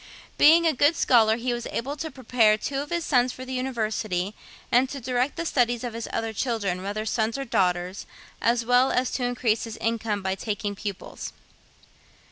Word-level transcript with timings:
Being 0.39 0.65
a 0.65 0.73
good 0.73 0.95
scholar 0.95 1.35
he 1.37 1.53
was 1.53 1.67
able 1.67 1.95
to 1.97 2.09
prepare 2.09 2.57
two 2.57 2.79
of 2.81 2.89
his 2.89 3.05
sons 3.05 3.31
for 3.31 3.45
the 3.45 3.53
University, 3.53 4.33
and 4.71 4.89
to 4.89 4.99
direct 4.99 5.35
the 5.35 5.45
studies 5.45 5.83
of 5.83 5.93
his 5.93 6.09
other 6.11 6.33
children, 6.33 6.81
whether 6.81 7.05
sons 7.05 7.37
or 7.37 7.45
daughters, 7.45 8.07
as 8.41 8.65
well 8.65 8.91
as 8.91 9.11
to 9.11 9.23
increase 9.23 9.65
his 9.65 9.77
income 9.77 10.23
by 10.23 10.33
taking 10.33 10.73
pupils. 10.75 11.33